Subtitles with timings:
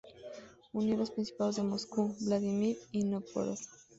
[0.73, 3.59] Unió los principados de Moscú, Vladímir y Nóvgorod.